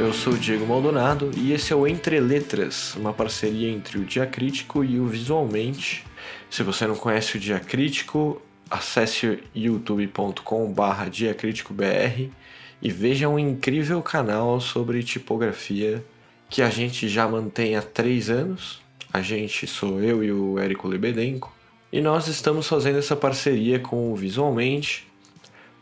[0.00, 4.04] Eu sou o Diego Maldonado e esse é o Entre Letras, uma parceria entre o
[4.04, 6.06] Diacrítico e o Visualmente.
[6.48, 8.40] Se você não conhece o Diacrítico,
[8.70, 12.30] acesse youtube.com.br diacríticobr
[12.80, 16.02] e veja um incrível canal sobre tipografia
[16.48, 18.80] que a gente já mantém há três anos.
[19.12, 21.54] A gente sou eu e o Érico Lebedenko
[21.92, 25.06] e nós estamos fazendo essa parceria com o Visualmente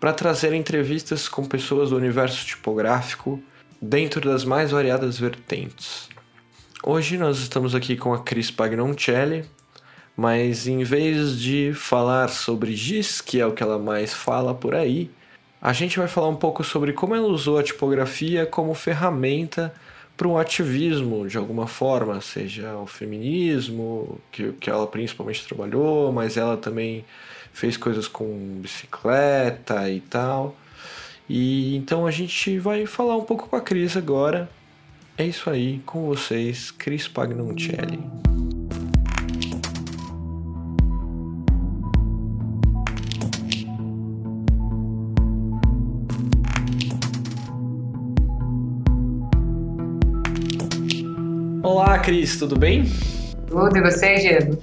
[0.00, 3.40] para trazer entrevistas com pessoas do universo tipográfico
[3.80, 6.08] dentro das mais variadas vertentes.
[6.82, 9.44] Hoje nós estamos aqui com a Cris Pagnoncelli,
[10.16, 14.74] mas em vez de falar sobre GIS, que é o que ela mais fala por
[14.74, 15.10] aí,
[15.60, 19.72] a gente vai falar um pouco sobre como ela usou a tipografia como ferramenta
[20.16, 26.36] para um ativismo de alguma forma, seja o feminismo, que, que ela principalmente trabalhou, mas
[26.36, 27.04] ela também
[27.52, 30.56] fez coisas com bicicleta e tal.
[31.28, 34.48] E então a gente vai falar um pouco com a Cris agora.
[35.16, 38.00] É isso aí, com vocês, Cris Pagnoncelli.
[51.62, 52.84] Olá, Cris, tudo bem?
[53.46, 54.58] Tudo, e você, Diego?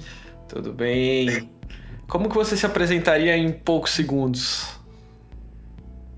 [0.48, 1.48] Tudo bem.
[2.08, 4.75] Como que você se apresentaria em poucos segundos?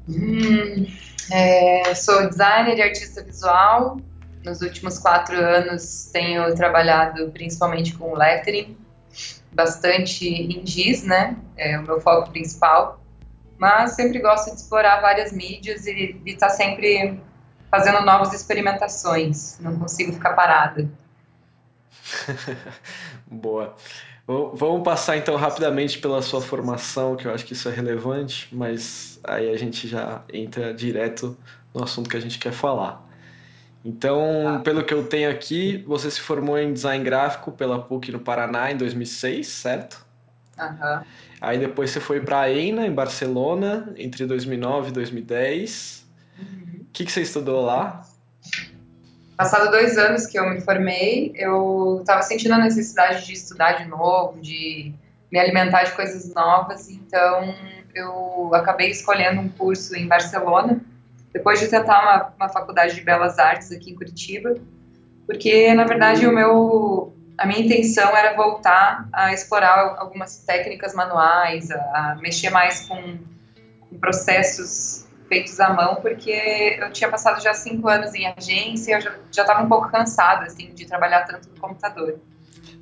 [0.09, 0.87] Hum,
[1.31, 4.01] é, sou designer e artista visual.
[4.45, 8.77] Nos últimos quatro anos tenho trabalhado principalmente com lettering,
[9.53, 11.37] bastante em giz, né?
[11.57, 13.01] É o meu foco principal.
[13.59, 17.21] Mas sempre gosto de explorar várias mídias e estar tá sempre
[17.71, 19.59] fazendo novas experimentações.
[19.61, 20.89] Não consigo ficar parada.
[23.27, 23.75] Boa.
[24.29, 29.19] Vamos passar então rapidamente pela sua formação, que eu acho que isso é relevante, mas
[29.25, 31.35] aí a gente já entra direto
[31.73, 33.09] no assunto que a gente quer falar.
[33.83, 34.59] Então, tá.
[34.59, 38.71] pelo que eu tenho aqui, você se formou em design gráfico pela PUC no Paraná
[38.71, 40.05] em 2006, certo?
[40.59, 41.01] Uhum.
[41.41, 46.07] Aí depois você foi para a ENA, em Barcelona, entre 2009 e 2010.
[46.39, 46.87] O uhum.
[46.93, 48.07] que, que você estudou lá?
[49.39, 53.85] Passado dois anos que eu me formei, eu estava sentindo a necessidade de estudar de
[53.85, 54.93] novo, de
[55.31, 57.55] me alimentar de coisas novas, então
[57.95, 60.81] eu acabei escolhendo um curso em Barcelona,
[61.33, 64.57] depois de tentar uma, uma faculdade de belas artes aqui em Curitiba,
[65.25, 71.71] porque na verdade o meu a minha intenção era voltar a explorar algumas técnicas manuais,
[71.71, 73.19] a, a mexer mais com,
[73.89, 78.95] com processos feitos à mão, porque eu tinha passado já cinco anos em agência e
[78.95, 82.19] eu já estava um pouco cansada, assim, de trabalhar tanto no computador.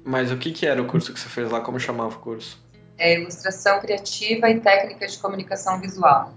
[0.05, 1.61] Mas o que, que era o curso que você fez lá?
[1.61, 2.65] Como chamava o curso?
[2.97, 6.33] É Ilustração Criativa e Técnicas de Comunicação Visual.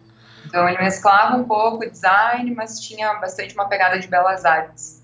[0.46, 5.04] Então ele mesclava um pouco design, mas tinha bastante uma pegada de belas artes.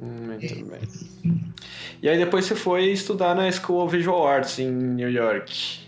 [0.00, 0.80] Hum, muito bem.
[2.02, 5.81] E aí depois você foi estudar na School of Visual Arts em New York.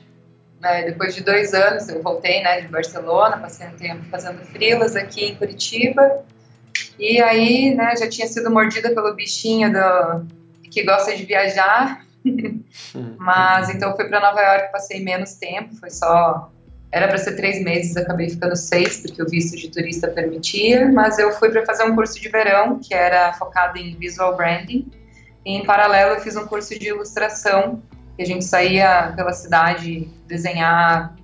[0.65, 4.97] Né, depois de dois anos, eu voltei né, de Barcelona, passei um tempo fazendo frilas
[4.97, 6.25] aqui em Curitiba.
[6.99, 10.27] E aí, né, já tinha sido mordida pelo bichinho do,
[10.71, 12.07] que gosta de viajar.
[13.19, 16.51] Mas então fui para Nova York, passei menos tempo, foi só.
[16.91, 20.91] Era para ser três meses, acabei ficando seis, porque o visto de turista permitia.
[20.91, 24.91] Mas eu fui para fazer um curso de verão, que era focado em visual branding.
[25.45, 27.83] E em paralelo, eu fiz um curso de ilustração
[28.17, 31.15] que a gente saía pela cidade desenhar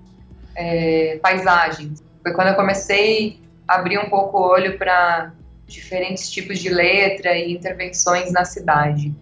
[0.56, 2.02] é, paisagens.
[2.22, 5.32] Foi quando eu comecei a abrir um pouco o olho para
[5.66, 9.14] diferentes tipos de letra e intervenções na cidade.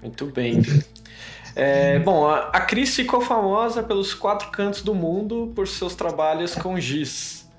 [0.00, 0.62] Muito bem.
[1.56, 6.54] É, bom, a, a Cris ficou famosa pelos quatro cantos do mundo por seus trabalhos
[6.54, 7.50] com giz.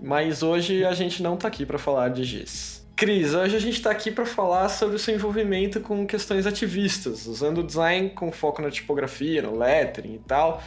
[0.00, 2.85] Mas hoje a gente não está aqui para falar de giz.
[2.96, 7.26] Cris, hoje a gente está aqui para falar sobre o seu envolvimento com questões ativistas,
[7.26, 10.62] usando o design com foco na tipografia, no lettering e tal,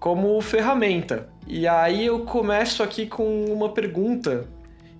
[0.00, 1.28] como ferramenta.
[1.46, 4.48] E aí eu começo aqui com uma pergunta.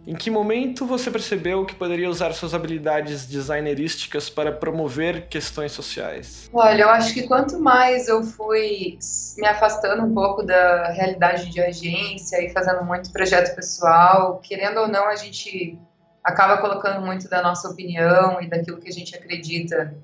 [0.07, 6.51] Em que momento você percebeu que poderia usar suas habilidades designerísticas para promover questões sociais?
[6.53, 8.99] Olha, eu acho que quanto mais eu fui
[9.39, 14.87] me afastando um pouco da realidade de agência e fazendo muito projeto pessoal, querendo ou
[14.89, 15.79] não, a gente
[16.25, 19.95] acaba colocando muito da nossa opinião e daquilo que a gente acredita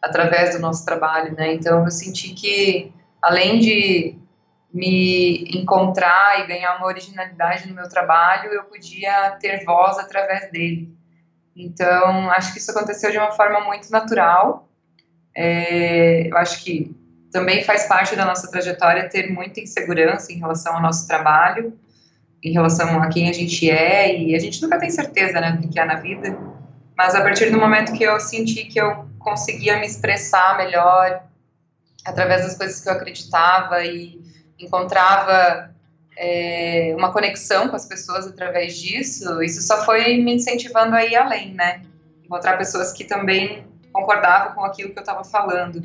[0.00, 1.52] através do nosso trabalho, né?
[1.52, 4.16] Então eu senti que além de
[4.72, 10.94] me encontrar e ganhar uma originalidade no meu trabalho, eu podia ter voz através dele.
[11.54, 14.68] Então acho que isso aconteceu de uma forma muito natural.
[15.34, 16.94] É, eu acho que
[17.30, 21.78] também faz parte da nossa trajetória ter muita insegurança em relação ao nosso trabalho
[22.46, 25.68] em relação a quem a gente é e a gente nunca tem certeza, né, do
[25.68, 26.38] que é na vida.
[26.96, 31.24] Mas a partir do momento que eu senti que eu conseguia me expressar melhor
[32.04, 34.20] através das coisas que eu acreditava e
[34.60, 35.74] encontrava
[36.16, 41.16] é, uma conexão com as pessoas através disso, isso só foi me incentivando a ir
[41.16, 41.82] além, né?
[42.24, 45.82] Encontrar pessoas que também concordavam com aquilo que eu estava falando.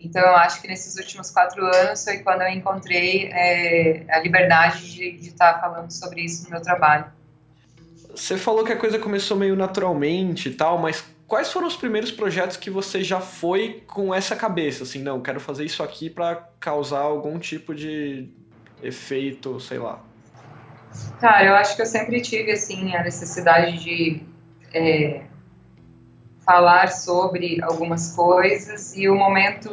[0.00, 4.96] Então, eu acho que nesses últimos quatro anos foi quando eu encontrei é, a liberdade
[4.96, 7.04] de estar tá falando sobre isso no meu trabalho.
[8.14, 12.10] Você falou que a coisa começou meio naturalmente e tal, mas quais foram os primeiros
[12.10, 14.84] projetos que você já foi com essa cabeça?
[14.84, 18.28] Assim, não, quero fazer isso aqui para causar algum tipo de
[18.82, 20.02] efeito, sei lá.
[21.20, 24.22] Cara, eu acho que eu sempre tive, assim, a necessidade de
[24.72, 25.22] é,
[26.50, 29.70] falar sobre algumas coisas e o momento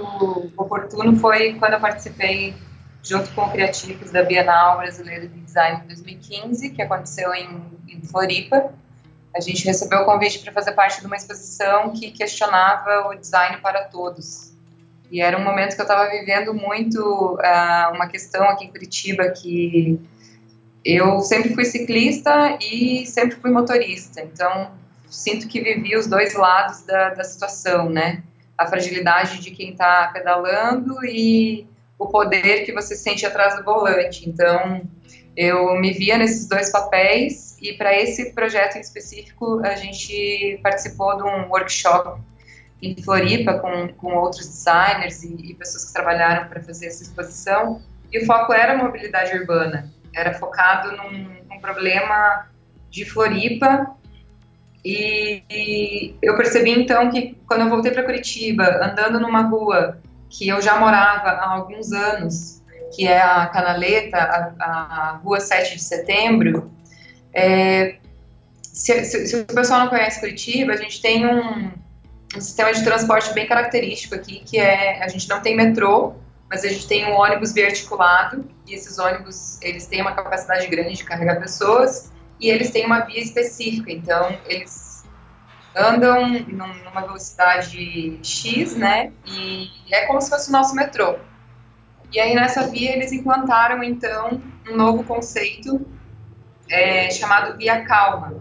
[0.56, 2.54] oportuno foi quando eu participei
[3.02, 8.72] junto com criativos da Bienal Brasileira de Design de 2015, que aconteceu em, em Floripa.
[9.36, 13.58] A gente recebeu o convite para fazer parte de uma exposição que questionava o design
[13.58, 14.54] para todos.
[15.10, 17.00] E era um momento que eu estava vivendo muito
[17.40, 20.00] uh, uma questão aqui em Curitiba que
[20.86, 24.22] eu sempre fui ciclista e sempre fui motorista.
[24.22, 24.72] Então,
[25.10, 28.24] sinto que vivi os dois lados da, da situação, né?
[28.58, 31.68] A fragilidade de quem está pedalando e
[31.98, 34.28] o poder que você sente atrás do volante.
[34.30, 34.82] Então,
[35.36, 41.18] eu me via nesses dois papéis e para esse projeto em específico a gente participou
[41.18, 42.20] de um workshop
[42.82, 47.82] em Floripa com, com outros designers e, e pessoas que trabalharam para fazer essa exposição
[48.12, 52.48] e o foco era mobilidade urbana, era focado num, num problema
[52.90, 53.96] de Floripa
[54.90, 60.00] e, eu percebi então que quando eu voltei para Curitiba, andando numa rua
[60.30, 62.62] que eu já morava há alguns anos,
[62.96, 66.72] que é a Canaleta, a, a Rua 7 de Setembro,
[67.34, 67.98] é,
[68.62, 71.72] se, se, se, o pessoal não conhece Curitiba, a gente tem um,
[72.36, 76.14] um sistema de transporte bem característico aqui, que é, a gente não tem metrô,
[76.50, 80.94] mas a gente tem um ônibus biarticulado, e esses ônibus, eles têm uma capacidade grande
[80.94, 85.06] de carregar pessoas, e eles têm uma via específica, então eles
[85.76, 91.18] andam numa velocidade X, né, e é como se fosse o nosso metrô.
[92.12, 95.86] E aí nessa via eles implantaram então um novo conceito
[96.70, 98.34] é, chamado via calma,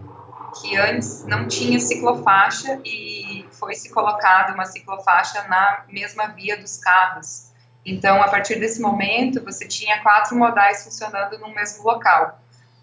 [0.59, 6.77] que antes não tinha ciclofaixa e foi se colocado uma ciclofaixa na mesma via dos
[6.77, 7.51] carros.
[7.85, 12.37] Então, a partir desse momento, você tinha quatro modais funcionando no mesmo local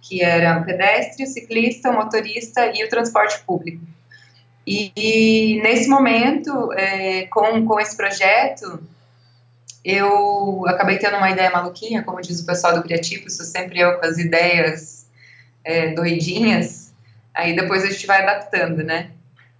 [0.06, 3.82] que era o pedestre, o ciclista, o motorista e o transporte público.
[4.66, 8.82] E, e nesse momento, é, com, com esse projeto,
[9.84, 13.98] eu acabei tendo uma ideia maluquinha, como diz o pessoal do Criativo, sou sempre eu
[13.98, 15.06] com as ideias
[15.64, 16.92] é, doidinhas,
[17.34, 19.10] aí depois a gente vai adaptando, né?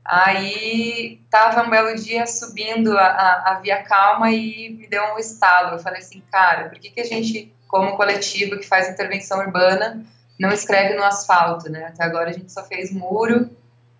[0.05, 5.19] Aí tava um belo dia subindo a, a, a, Via Calma e me deu um
[5.19, 5.77] estalo.
[5.77, 10.05] Eu falei assim, cara, por que, que a gente, como coletivo que faz intervenção urbana,
[10.39, 11.87] não escreve no asfalto, né?
[11.87, 13.51] Até agora a gente só fez muro,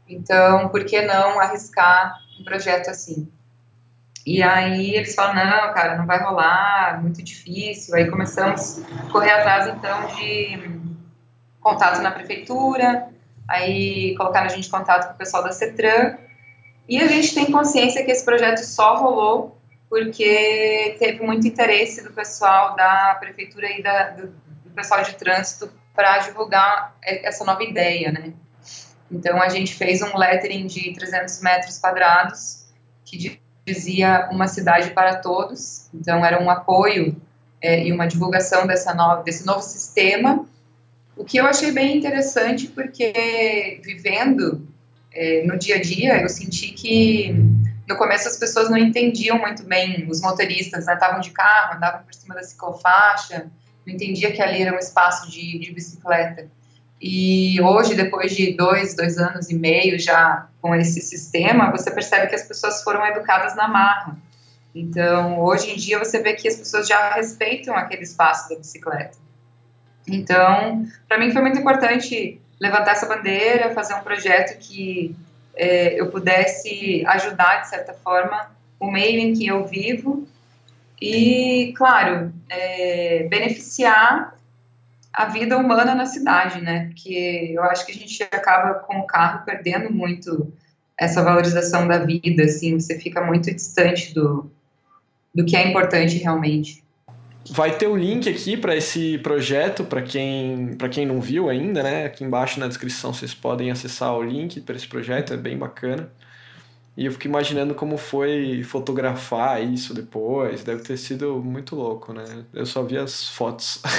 [0.09, 3.31] então por que não arriscar um projeto assim?
[4.27, 7.95] E aí eles falam, não, cara, não vai rolar, muito difícil.
[7.95, 10.81] Aí começamos a correr atrás, então, de
[11.61, 13.09] contato na prefeitura,
[13.47, 16.17] aí colocaram a gente em contato com o pessoal da CETRAN,
[16.89, 22.13] e a gente tem consciência que esse projeto só rolou porque teve muito interesse do
[22.13, 28.11] pessoal da prefeitura e da, do, do pessoal de trânsito para divulgar essa nova ideia,
[28.11, 28.33] né?
[29.11, 32.65] Então a gente fez um lettering de 300 metros quadrados
[33.05, 35.89] que dizia uma cidade para todos.
[35.95, 37.17] Então era um apoio
[37.61, 40.47] é, e uma divulgação dessa nova, desse novo sistema.
[41.17, 44.67] O que eu achei bem interessante porque vivendo
[45.13, 47.33] é, no dia a dia eu senti que
[47.89, 50.95] no começo as pessoas não entendiam muito bem os motoristas, né?
[50.95, 53.47] Estavam de carro, andavam por cima da ciclofaixa
[53.87, 56.49] não entendia que ali era um espaço de, de bicicleta.
[57.01, 62.29] E hoje, depois de dois, dois anos e meio já com esse sistema, você percebe
[62.29, 64.17] que as pessoas foram educadas na marra.
[64.75, 69.19] Então, hoje em dia, você vê que as pessoas já respeitam aquele espaço da bicicleta.
[70.07, 75.15] Então, para mim foi muito importante levantar essa bandeira, fazer um projeto que
[75.55, 78.51] é, eu pudesse ajudar, de certa forma,
[78.81, 80.27] o meio em que eu vivo
[81.01, 84.37] e, claro, é, beneficiar
[85.13, 86.87] a vida humana na cidade, né?
[86.87, 90.53] Porque eu acho que a gente acaba com o carro perdendo muito
[90.99, 94.51] essa valorização da vida, assim, você fica muito distante do,
[95.35, 96.83] do que é importante realmente.
[97.51, 102.07] Vai ter o link aqui para esse projeto, para quem, quem não viu ainda, né?
[102.07, 106.11] Aqui embaixo na descrição vocês podem acessar o link para esse projeto, é bem bacana.
[106.97, 110.63] E eu fico imaginando como foi fotografar isso depois.
[110.63, 112.45] Deve ter sido muito louco, né?
[112.53, 113.83] Eu só vi as fotos.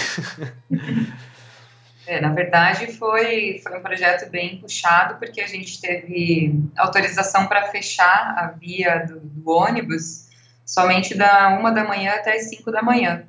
[2.08, 7.70] É, na verdade, foi, foi um projeto bem puxado, porque a gente teve autorização para
[7.70, 10.30] fechar a via do, do, ônibus
[10.64, 13.26] somente da uma da manhã até as cinco da manhã.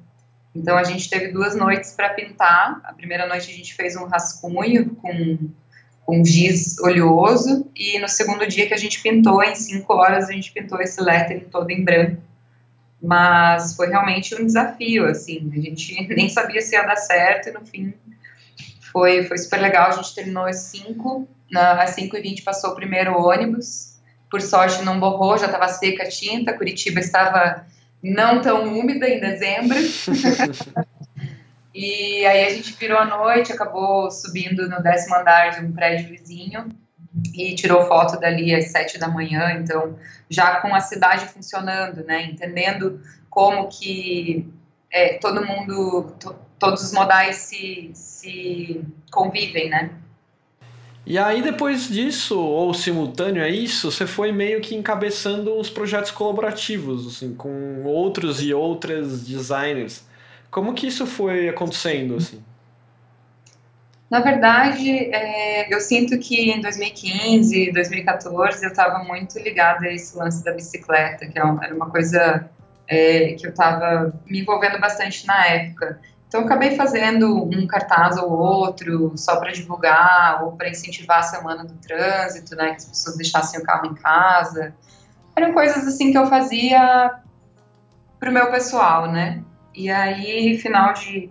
[0.55, 2.81] Então, a gente teve duas noites para pintar.
[2.85, 5.39] A primeira noite a gente fez um rascunho com,
[6.07, 10.33] com giz oleoso, e no segundo dia que a gente pintou, em cinco horas, a
[10.33, 12.23] gente pintou esse lettering todo em branco.
[13.03, 17.53] Mas foi realmente um desafio, assim, a gente nem sabia se ia dar certo, e
[17.53, 17.93] no fim
[18.93, 22.77] foi, foi super legal, a gente terminou às 5, às 5 e 20 passou o
[22.77, 23.97] primeiro ônibus,
[24.31, 27.67] por sorte não borrou, já estava seca a tinta, Curitiba estava
[28.03, 29.77] não tão úmida em dezembro.
[31.77, 36.09] e aí a gente virou a noite, acabou subindo no décimo andar de um prédio
[36.09, 36.71] vizinho
[37.35, 39.95] e tirou foto dali às sete da manhã, então
[40.31, 44.51] já com a cidade funcionando, né, entendendo como que
[44.91, 46.15] é, todo mundo,
[46.59, 49.91] todos os modais se, se convivem, né?
[51.05, 56.11] E aí, depois disso, ou simultâneo a isso, você foi meio que encabeçando os projetos
[56.11, 60.06] colaborativos, assim, com outros e outras designers.
[60.57, 62.43] Como que isso foi acontecendo, assim?
[64.11, 70.17] Na verdade, é, eu sinto que em 2015, 2014, eu estava muito ligada a esse
[70.17, 72.49] lance da bicicleta, que é era uma coisa
[72.89, 76.01] é, que eu estava me envolvendo bastante na época.
[76.27, 81.67] Então, acabei fazendo um cartaz ou outro só para divulgar ou para incentivar a semana
[81.67, 82.71] do trânsito, né?
[82.71, 84.75] Que as pessoas deixassem o carro em casa.
[85.37, 87.21] Eram coisas assim que eu fazia
[88.19, 89.43] para o meu pessoal, né?
[89.77, 91.31] E aí, final de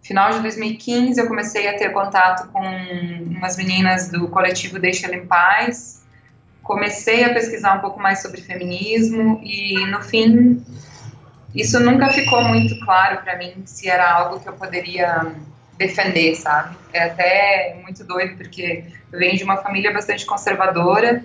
[0.00, 5.16] final de 2015, eu comecei a ter contato com umas meninas do coletivo Deixa Ela
[5.16, 6.04] em Paz.
[6.62, 10.64] Comecei a pesquisar um pouco mais sobre feminismo e, no fim,
[11.54, 15.32] isso nunca ficou muito claro para mim se era algo que eu poderia
[15.76, 16.76] defender, sabe?
[16.92, 21.24] É até muito doido porque eu venho de uma família bastante conservadora.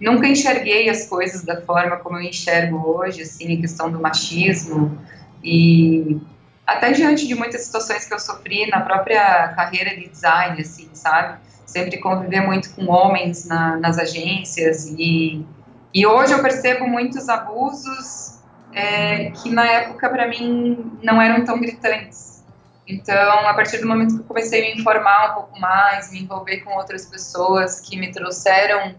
[0.00, 4.98] Nunca enxerguei as coisas da forma como eu enxergo hoje, assim, a questão do machismo
[5.42, 6.20] e
[6.66, 11.38] até diante de muitas situações que eu sofri na própria carreira de design, assim, sabe?
[11.66, 15.44] Sempre conviver muito com homens na, nas agências e,
[15.92, 18.40] e hoje eu percebo muitos abusos
[18.72, 22.42] é, que na época para mim não eram tão gritantes.
[22.86, 26.20] Então, a partir do momento que eu comecei a me informar um pouco mais, me
[26.20, 28.94] envolver com outras pessoas que me trouxeram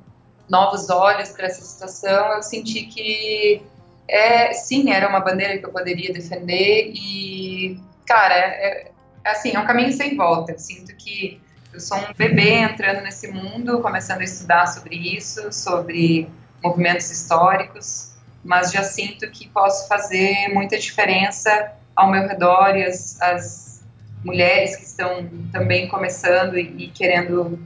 [0.49, 3.61] novos olhos para essa situação, eu senti que
[4.07, 8.91] é, sim, era uma bandeira que eu poderia defender e, cara, é,
[9.23, 10.51] é, assim, é um caminho sem volta.
[10.51, 11.41] Eu sinto que
[11.73, 16.29] eu sou um bebê entrando nesse mundo, começando a estudar sobre isso, sobre
[16.63, 23.19] movimentos históricos, mas já sinto que posso fazer muita diferença ao meu redor e as,
[23.21, 23.83] as
[24.23, 27.59] mulheres que estão também começando e, e, querendo,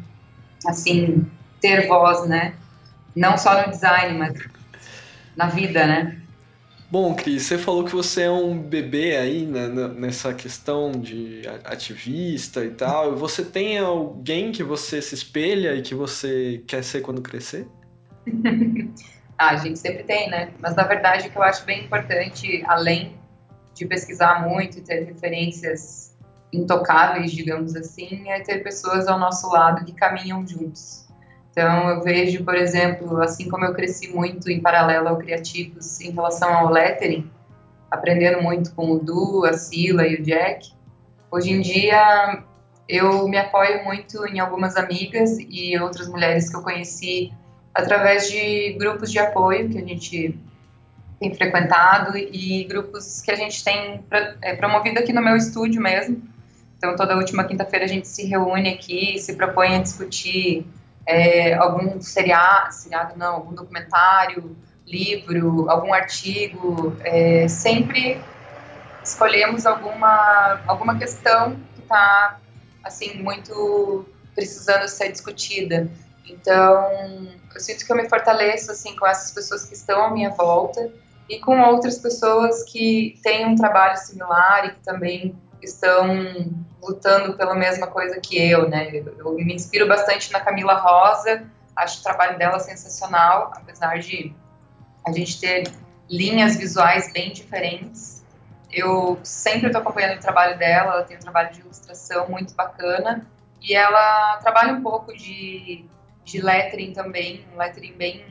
[0.66, 2.54] assim, ter voz, né?
[3.16, 4.34] Não só no design, mas
[5.36, 6.20] na vida, né?
[6.92, 12.66] Bom, Cris, você falou que você é um bebê aí né, nessa questão de ativista
[12.66, 13.16] e tal.
[13.16, 17.68] Você tem alguém que você se espelha e que você quer ser quando crescer?
[19.42, 20.52] Ah, a gente sempre tem, né?
[20.60, 23.18] Mas na verdade o que eu acho bem importante, além
[23.74, 26.14] de pesquisar muito e ter referências
[26.52, 31.08] intocáveis, digamos assim, é ter pessoas ao nosso lado que caminham juntos.
[31.60, 36.10] Então eu vejo, por exemplo, assim como eu cresci muito em paralelo ao Criativos em
[36.10, 37.30] relação ao lettering,
[37.92, 40.72] aprendendo muito com o Du, a Sila e o Jack,
[41.30, 42.44] hoje em dia
[42.88, 47.34] eu me apoio muito em algumas amigas e outras mulheres que eu conheci
[47.74, 50.40] através de grupos de apoio que a gente
[51.20, 54.02] tem frequentado e grupos que a gente tem
[54.42, 56.24] é, promovido aqui no meu estúdio mesmo.
[56.78, 60.66] Então, toda última quinta-feira a gente se reúne aqui e se propõe a discutir
[61.10, 66.96] é, algum seriado, seriado não, algum documentário, livro, algum artigo.
[67.04, 68.22] É, sempre
[69.04, 72.40] escolhemos alguma, alguma questão que está,
[72.84, 75.90] assim, muito precisando ser discutida.
[76.28, 80.30] Então, eu sinto que eu me fortaleço assim com essas pessoas que estão à minha
[80.30, 80.92] volta
[81.28, 86.08] e com outras pessoas que têm um trabalho similar e que também estão
[86.82, 88.90] lutando pela mesma coisa que eu, né?
[89.18, 91.44] Eu me inspiro bastante na Camila Rosa,
[91.76, 94.34] acho o trabalho dela sensacional, apesar de
[95.06, 95.64] a gente ter
[96.10, 98.20] linhas visuais bem diferentes.
[98.72, 103.26] eu sempre estou acompanhando o trabalho dela, ela tem um trabalho de ilustração muito bacana,
[103.62, 105.86] e ela trabalha um pouco de,
[106.24, 108.24] de lettering também, um lettering bem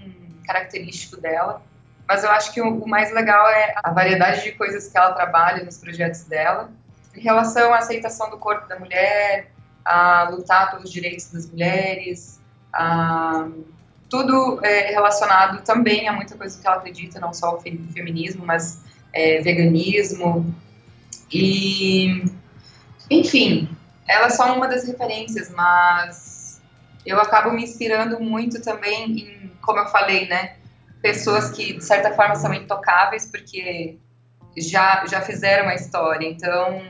[0.47, 1.61] característico dela.
[2.07, 5.13] Mas eu acho que o, o mais legal é a variedade de coisas que ela
[5.13, 6.71] trabalha nos projetos dela,
[7.19, 9.51] em relação à aceitação do corpo da mulher,
[9.85, 12.41] a lutar pelos direitos das mulheres,
[12.73, 13.49] a,
[14.09, 18.83] tudo é, relacionado também a muita coisa que ela acredita, não só o feminismo, mas
[19.13, 20.55] é, veganismo.
[21.33, 22.25] E,
[23.11, 23.69] enfim,
[24.07, 26.63] ela é só uma das referências, mas
[27.05, 30.57] eu acabo me inspirando muito também em, como eu falei, né,
[31.03, 33.99] pessoas que de certa forma são intocáveis porque
[34.57, 36.27] já já fizeram a história.
[36.27, 36.83] Então,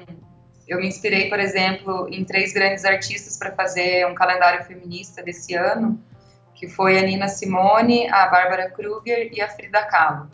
[0.69, 5.55] eu me inspirei, por exemplo, em três grandes artistas para fazer um calendário feminista desse
[5.55, 5.99] ano,
[6.55, 10.29] que foi a Nina Simone, a Bárbara Kruger e a Frida Kahlo.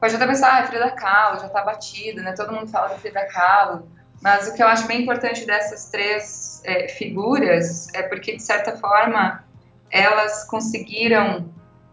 [0.00, 2.32] Pode até pensar, ah, Frida Kahlo já está batida, né?
[2.32, 3.86] Todo mundo fala da Frida Kahlo,
[4.22, 8.76] mas o que eu acho bem importante dessas três é, figuras é porque, de certa
[8.76, 9.44] forma,
[9.90, 11.52] elas conseguiram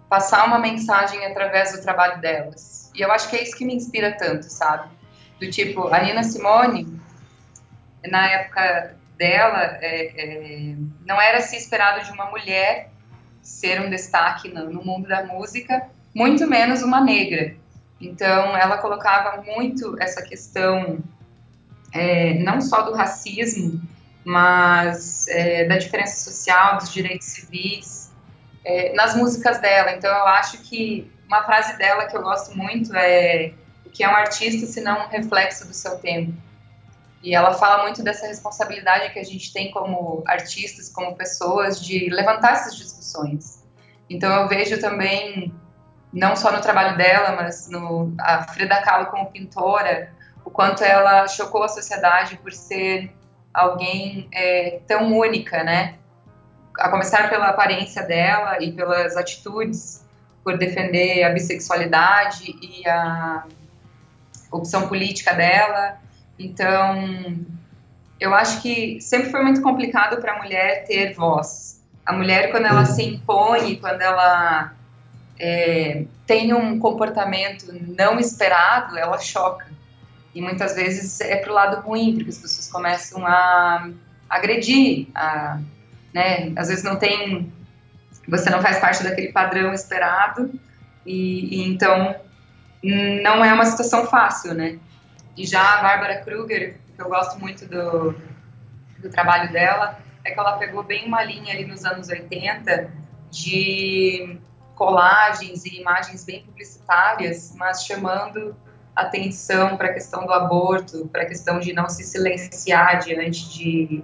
[0.10, 2.91] passar uma mensagem através do trabalho delas.
[2.96, 4.89] E eu acho que é isso que me inspira tanto, sabe?
[5.39, 7.00] Do tipo, a Nina Simone,
[8.08, 12.89] na época dela, é, é, não era se esperado de uma mulher
[13.41, 17.55] ser um destaque no, no mundo da música, muito menos uma negra.
[18.00, 21.00] Então, ela colocava muito essa questão
[21.93, 23.81] é, não só do racismo,
[24.24, 28.12] mas é, da diferença social, dos direitos civis,
[28.63, 29.91] é, nas músicas dela.
[29.91, 33.53] Então, eu acho que uma frase dela que eu gosto muito é
[33.86, 36.34] o que é um artista se não um reflexo do seu tempo.
[37.23, 42.09] E ela fala muito dessa responsabilidade que a gente tem como artistas, como pessoas, de
[42.09, 43.63] levantar essas discussões.
[44.09, 45.53] Então, eu vejo também,
[46.11, 50.11] não só no trabalho dela, mas no a Frida Kahlo como pintora,
[50.43, 53.13] o quanto ela chocou a sociedade por ser
[53.53, 55.96] alguém é, tão única, né?
[56.79, 60.03] A começar pela aparência dela e pelas atitudes,
[60.43, 63.46] por defender a bissexualidade e a
[64.51, 66.00] opção política dela.
[66.45, 67.35] Então,
[68.19, 71.81] eu acho que sempre foi muito complicado para a mulher ter voz.
[72.05, 74.73] A mulher, quando ela se impõe, quando ela
[75.39, 79.65] é, tem um comportamento não esperado, ela choca.
[80.33, 83.89] E muitas vezes é pro lado ruim, porque as pessoas começam a
[84.29, 85.59] agredir, a,
[86.13, 86.53] né?
[86.55, 87.51] Às vezes não tem,
[88.27, 90.51] você não faz parte daquele padrão esperado
[91.05, 92.15] e, e então
[92.83, 94.79] não é uma situação fácil, né?
[95.35, 98.13] E já a Bárbara Kruger, que eu gosto muito do,
[99.00, 102.91] do trabalho dela, é que ela pegou bem uma linha ali nos anos 80
[103.29, 104.37] de
[104.75, 108.55] colagens e imagens bem publicitárias, mas chamando
[108.96, 114.03] atenção para a questão do aborto, para a questão de não se silenciar diante de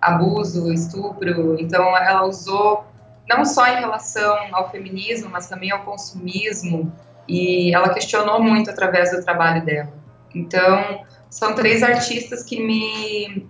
[0.00, 1.58] abuso, estupro.
[1.58, 2.84] Então, ela usou
[3.28, 6.92] não só em relação ao feminismo, mas também ao consumismo,
[7.26, 9.92] e ela questionou muito através do trabalho dela.
[10.38, 13.46] Então, são três artistas que me,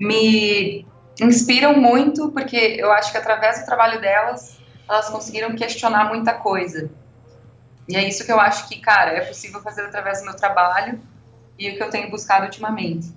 [0.00, 0.86] me
[1.20, 6.88] inspiram muito, porque eu acho que através do trabalho delas, elas conseguiram questionar muita coisa.
[7.88, 11.00] E é isso que eu acho que, cara, é possível fazer através do meu trabalho
[11.58, 13.12] e o que eu tenho buscado ultimamente.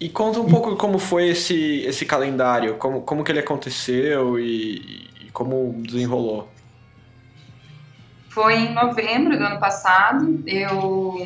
[0.00, 5.08] E conta um pouco como foi esse, esse calendário, como, como que ele aconteceu e,
[5.20, 6.48] e como desenrolou.
[8.34, 11.24] Foi em novembro do ano passado, eu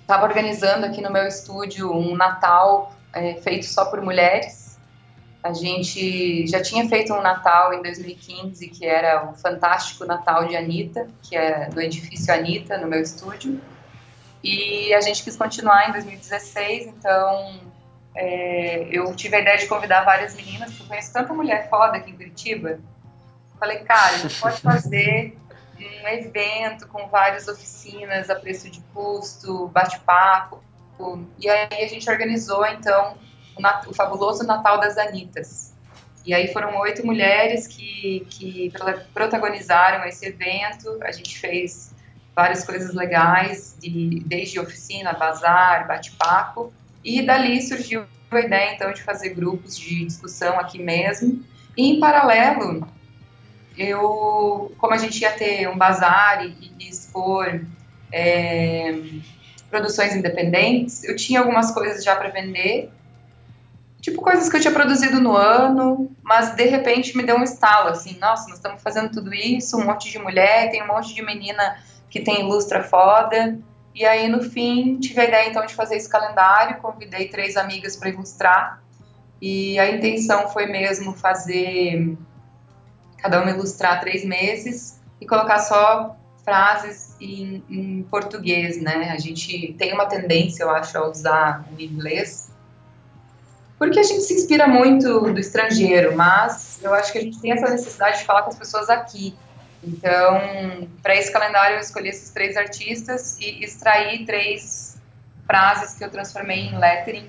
[0.00, 4.76] estava organizando aqui no meu estúdio um Natal é, feito só por mulheres,
[5.44, 10.56] a gente já tinha feito um Natal em 2015, que era o fantástico Natal de
[10.56, 13.60] Anitta, que é do edifício Anitta, no meu estúdio.
[14.42, 17.60] E a gente quis continuar em 2016, então
[18.16, 21.98] é, eu tive a ideia de convidar várias meninas, porque eu conheço tanta mulher foda
[21.98, 22.80] aqui em Curitiba.
[23.64, 25.38] Falei, cara, a gente pode fazer
[25.78, 30.62] um evento com várias oficinas a preço de custo, bate-papo.
[31.38, 33.16] E aí a gente organizou, então,
[33.56, 35.72] o, o fabuloso Natal das Anitas.
[36.26, 38.70] E aí foram oito mulheres que, que
[39.14, 40.98] protagonizaram esse evento.
[41.02, 41.94] A gente fez
[42.36, 46.70] várias coisas legais, de, desde oficina, bazar, bate-papo.
[47.02, 51.42] E dali surgiu a ideia, então, de fazer grupos de discussão aqui mesmo.
[51.74, 52.86] E, em paralelo,
[53.76, 57.60] eu, como a gente ia ter um bazar e, e expor
[58.12, 58.94] é,
[59.70, 62.90] produções independentes, eu tinha algumas coisas já para vender
[64.04, 67.88] tipo coisas que eu tinha produzido no ano, mas de repente me deu um estalo,
[67.88, 71.22] assim, nossa, nós estamos fazendo tudo isso, um monte de mulher, tem um monte de
[71.22, 71.78] menina
[72.10, 73.58] que tem ilustra foda.
[73.94, 77.96] E aí, no fim, tive a ideia então de fazer esse calendário, convidei três amigas
[77.96, 78.82] para ilustrar.
[79.40, 82.14] E a intenção foi mesmo fazer
[83.24, 89.12] cada uma ilustrar três meses e colocar só frases em, em, português, né?
[89.12, 92.50] A gente tem uma tendência, eu acho, a usar o inglês,
[93.78, 97.52] porque a gente se inspira muito do estrangeiro, mas eu acho que a gente tem
[97.52, 99.34] essa necessidade de falar com as pessoas aqui.
[99.82, 104.98] Então, para esse calendário, eu escolhi esses três artistas e extraí três
[105.46, 107.26] frases que eu transformei em lettering,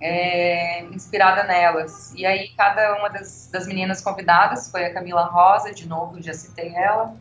[0.00, 2.12] é, inspirada nelas.
[2.16, 6.32] E aí, cada uma das, das meninas convidadas foi a Camila Rosa, de novo, já
[6.32, 7.14] citei ela,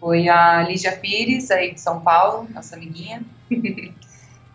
[0.00, 3.22] foi a Lígia Pires, aí de São Paulo, nossa amiguinha.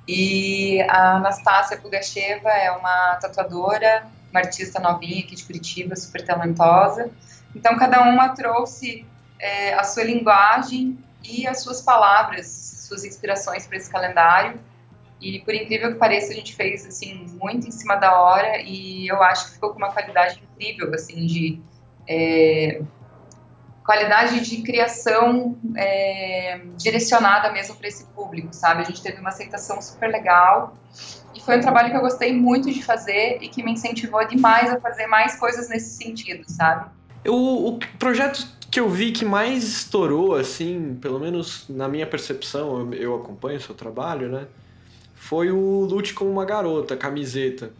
[0.07, 7.11] e a Anastácia Pugacheva é uma tatuadora, uma artista novinha aqui de Curitiba, super talentosa.
[7.55, 9.05] Então, cada uma trouxe
[9.37, 12.47] é, a sua linguagem e as suas palavras,
[12.87, 14.59] suas inspirações para esse calendário.
[15.23, 19.07] E, por incrível que pareça, a gente fez, assim, muito em cima da hora e
[19.07, 21.61] eu acho que ficou com uma qualidade incrível, assim, de...
[22.07, 22.81] É,
[23.85, 28.81] qualidade de criação é, direcionada mesmo para esse público, sabe?
[28.81, 30.73] A gente teve uma aceitação super legal
[31.35, 34.71] e foi um trabalho que eu gostei muito de fazer e que me incentivou demais
[34.71, 36.89] a fazer mais coisas nesse sentido, sabe?
[37.23, 42.79] Eu, o projeto que eu vi que mais estourou, assim, pelo menos na minha percepção,
[42.79, 44.47] eu, eu acompanho o seu trabalho, né?
[45.23, 47.71] Foi o Lute como uma Garota, camiseta.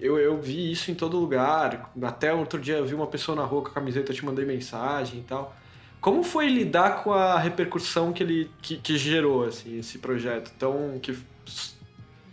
[0.00, 1.90] Eu, eu vi isso em todo lugar.
[2.02, 4.46] Até outro dia eu vi uma pessoa na rua com a camiseta, eu te mandei
[4.46, 5.54] mensagem e tal.
[6.00, 10.98] Como foi lidar com a repercussão que ele que, que gerou assim esse projeto tão
[10.98, 11.14] que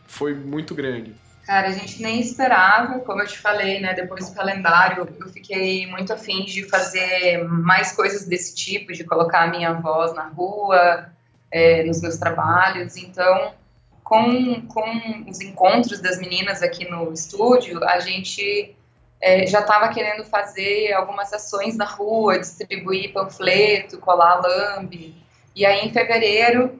[0.07, 1.13] foi muito grande?
[1.45, 3.93] Cara, a gente nem esperava, como eu te falei, né?
[3.93, 9.43] Depois do calendário, eu fiquei muito afim de fazer mais coisas desse tipo, de colocar
[9.43, 11.09] a minha voz na rua,
[11.51, 12.95] é, nos meus trabalhos.
[12.95, 13.61] Então,
[14.03, 18.75] com, com os encontros das meninas aqui no estúdio, a gente
[19.21, 25.15] é, já estava querendo fazer algumas ações na rua, distribuir panfleto, colar lambe.
[25.55, 26.79] E aí, em fevereiro,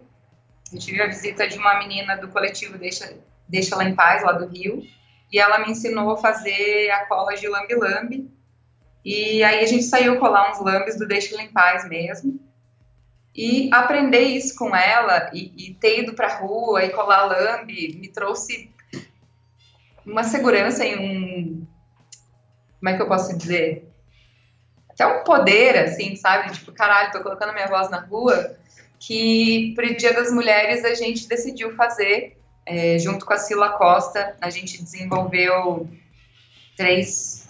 [0.72, 3.16] eu tive a visita de uma menina do coletivo Deixa
[3.48, 4.84] Deixa Ela em Paz, lá do Rio,
[5.32, 8.32] e ela me ensinou a fazer a cola de lambe-lambe,
[9.06, 12.40] e aí a gente saiu colar uns lambes do Deixa Ela em Paz mesmo,
[13.36, 18.08] e aprender isso com ela, e, e ter ido pra rua e colar lambe, me
[18.08, 18.72] trouxe
[20.06, 21.66] uma segurança e um...
[22.80, 23.90] como é que eu posso dizer?
[24.90, 26.52] Até um poder, assim, sabe?
[26.52, 28.56] Tipo, caralho, tô colocando minha voz na rua,
[29.00, 34.36] que pro Dia das Mulheres a gente decidiu fazer é, junto com a Sila Costa,
[34.40, 35.90] a gente desenvolveu
[36.78, 37.50] três,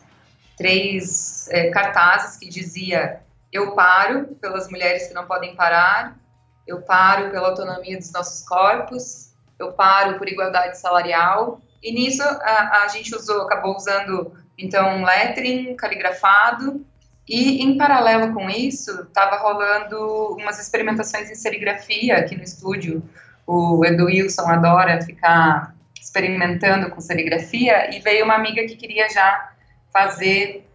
[0.57, 3.21] três é, cartazes que dizia
[3.53, 6.17] eu paro pelas mulheres que não podem parar,
[6.65, 12.83] eu paro pela autonomia dos nossos corpos, eu paro por igualdade salarial, e nisso a,
[12.83, 16.83] a gente usou, acabou usando então lettering caligrafado,
[17.27, 23.07] e em paralelo com isso, estava rolando umas experimentações em serigrafia aqui no estúdio,
[23.45, 29.51] o Edu Wilson adora ficar experimentando com serigrafia, e veio uma amiga que queria já
[29.91, 30.67] fazer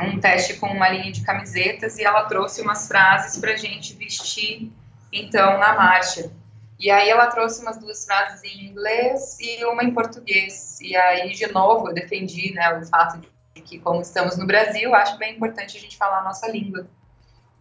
[0.00, 3.94] um teste com uma linha de camisetas, e ela trouxe umas frases para a gente
[3.94, 4.72] vestir,
[5.12, 6.30] então, na marcha.
[6.78, 10.78] E aí ela trouxe umas duas frases em inglês e uma em português.
[10.80, 13.20] E aí, de novo, eu defendi né, o fato
[13.54, 16.86] de que, como estamos no Brasil, acho bem importante a gente falar a nossa língua.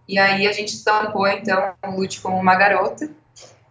[0.08, 3.10] E aí a gente estampou, então, o Lute como uma garota,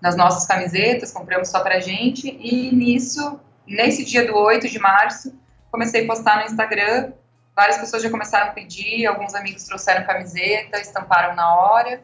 [0.00, 5.32] nas nossas camisetas, compramos só pra gente, e nisso, nesse dia do 8 de março,
[5.70, 7.12] comecei a postar no Instagram,
[7.54, 12.02] várias pessoas já começaram a pedir, alguns amigos trouxeram camiseta, estamparam na hora,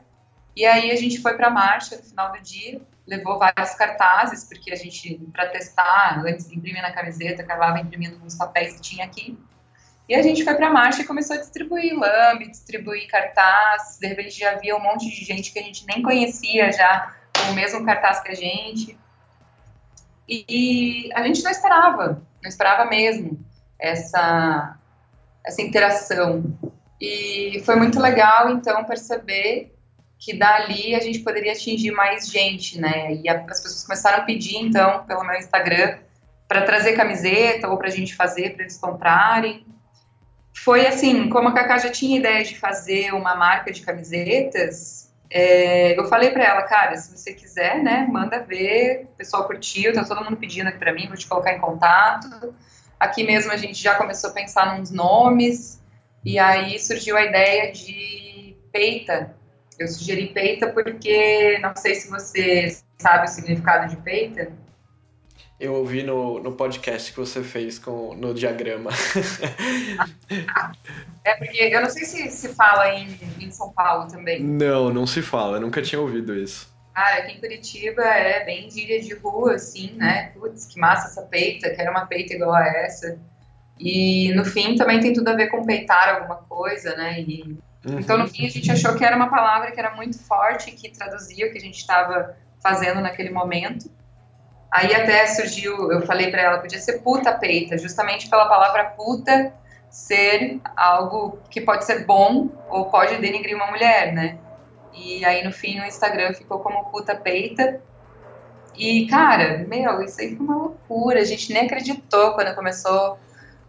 [0.55, 4.73] e aí a gente foi pra marcha no final do dia, levou vários cartazes, porque
[4.73, 9.05] a gente, para testar, antes de imprimir na camiseta, acabava imprimindo uns papéis que tinha
[9.05, 9.39] aqui,
[10.09, 13.99] e a gente foi para a marcha e começou a distribuir lambe, distribuir cartaz.
[14.01, 17.15] De repente já havia um monte de gente que a gente nem conhecia já
[17.51, 18.99] o mesmo cartaz que a gente.
[20.27, 23.39] E, e a gente não esperava, não esperava mesmo
[23.79, 24.79] essa,
[25.44, 26.42] essa interação.
[27.01, 29.72] E foi muito legal, então, perceber
[30.18, 33.14] que dali a gente poderia atingir mais gente, né?
[33.14, 35.98] E a, as pessoas começaram a pedir, então, pelo meu Instagram,
[36.48, 39.64] para trazer camiseta ou para a gente fazer, para eles comprarem.
[40.53, 45.98] Foi assim, como a Cacá já tinha ideia de fazer uma marca de camisetas, é,
[45.98, 50.05] eu falei para ela, cara, se você quiser, né, manda ver, o pessoal curtiu, tá
[50.05, 52.55] todo mundo pedindo aqui para mim, vou te colocar em contato.
[52.99, 55.81] Aqui mesmo a gente já começou a pensar nos nomes,
[56.25, 59.35] e aí surgiu a ideia de peita,
[59.79, 64.53] Eu sugeri peita porque não sei se você sabe o significado de peita.
[65.61, 68.91] Eu ouvi no, no podcast que você fez com, no diagrama.
[71.25, 74.41] é porque eu não sei se se fala em, em São Paulo também.
[74.41, 75.57] Não, não se fala.
[75.57, 76.73] Eu nunca tinha ouvido isso.
[76.99, 80.33] Cara, aqui em Curitiba é bem gíria de rua, assim, né?
[80.35, 83.17] Putz, que massa essa peita, quero uma peita igual a essa.
[83.79, 87.21] E no fim também tem tudo a ver com peitar alguma coisa, né?
[87.21, 87.57] E,
[87.87, 88.01] uhum.
[88.01, 90.91] Então no fim a gente achou que era uma palavra que era muito forte, que
[90.91, 93.89] traduzia o que a gente estava fazendo naquele momento.
[94.69, 99.55] Aí até surgiu, eu falei para ela, podia ser puta peita, justamente pela palavra puta
[99.89, 104.37] ser algo que pode ser bom ou pode denigrir uma mulher, né?
[104.99, 107.81] E aí no fim o Instagram ficou como puta peita.
[108.77, 111.21] E cara, meu, isso aí foi uma loucura.
[111.21, 113.19] A gente nem acreditou quando começou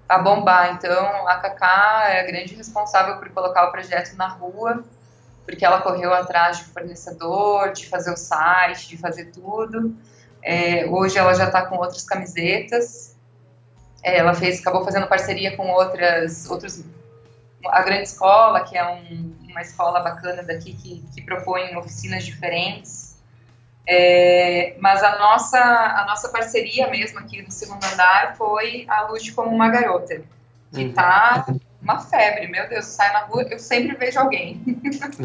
[0.08, 0.74] a bombar.
[0.74, 4.84] Então a Kaká é a grande responsável por colocar o projeto na rua,
[5.46, 9.96] porque ela correu atrás de fornecedor, de fazer o site, de fazer tudo.
[10.42, 13.15] É, hoje ela já está com outras camisetas.
[14.04, 16.84] É, ela fez, acabou fazendo parceria com outras, outros,
[17.65, 23.17] a Grande Escola, que é um, uma escola bacana daqui que, que propõe oficinas diferentes.
[23.88, 29.32] É, mas a nossa, a nossa parceria mesmo aqui no segundo andar foi a Lute
[29.34, 30.22] como uma garota,
[30.72, 34.62] que está uhum uma febre, meu Deus, sai na rua, eu sempre vejo alguém.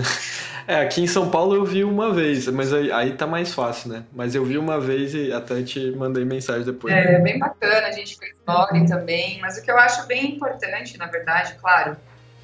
[0.68, 3.90] é, aqui em São Paulo eu vi uma vez, mas aí, aí tá mais fácil,
[3.90, 4.04] né?
[4.12, 6.94] Mas eu vi uma vez e até te mandei mensagem depois.
[6.94, 10.96] É, bem bacana, a gente fez story também, mas o que eu acho bem importante,
[10.96, 11.96] na verdade, claro,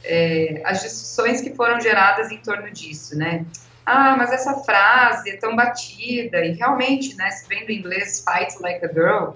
[0.05, 3.45] é, as discussões que foram geradas em torno disso, né?
[3.85, 8.55] Ah, mas essa frase é tão batida, e realmente, né, se vem do inglês fight
[8.61, 9.33] like a girl,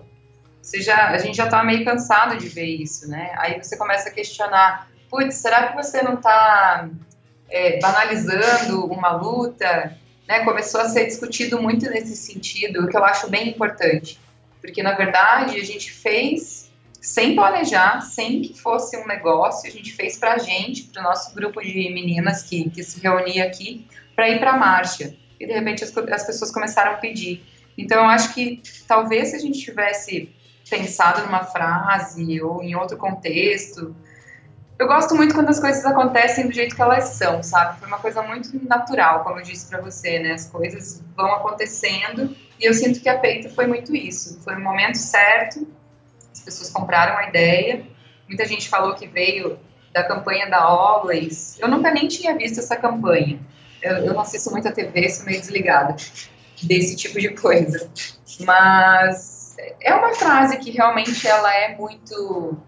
[0.61, 3.33] você já, a gente já está meio cansado de ver isso, né?
[3.37, 6.89] Aí você começa a questionar, putz, será que você não está
[7.51, 9.95] é, banalizando uma luta?
[10.27, 10.43] Né?
[10.45, 14.19] Começou a ser discutido muito nesse sentido, o que eu acho bem importante,
[14.61, 16.64] porque na verdade a gente fez
[17.05, 21.05] sem planejar, sem que fosse um negócio, a gente fez para a gente, para o
[21.05, 23.87] nosso grupo de meninas que, que se reunia aqui,
[24.17, 25.15] para ir para a marcha.
[25.39, 27.45] E de repente as, as pessoas começaram a pedir.
[27.77, 30.35] Então eu acho que talvez se a gente tivesse
[30.71, 33.95] pensado numa frase ou em outro contexto.
[34.79, 37.81] Eu gosto muito quando as coisas acontecem do jeito que elas são, sabe?
[37.81, 40.33] Foi uma coisa muito natural, como eu disse para você, né?
[40.33, 44.41] As coisas vão acontecendo e eu sinto que a Peita foi muito isso.
[44.43, 45.69] Foi o momento certo,
[46.35, 47.87] as pessoas compraram a ideia.
[48.29, 49.59] Muita gente falou que veio
[49.93, 51.59] da campanha da Always.
[51.61, 53.39] Eu nunca nem tinha visto essa campanha.
[53.81, 55.95] Eu, eu não assisto muito a TV, sou meio desligada
[56.63, 57.89] desse tipo de coisa.
[58.41, 62.59] Mas é uma frase que realmente ela é muito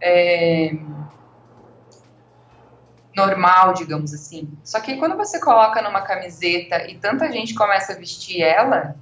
[0.00, 0.74] é,
[3.16, 4.52] normal, digamos assim.
[4.62, 8.96] Só que quando você coloca numa camiseta e tanta gente começa a vestir ela,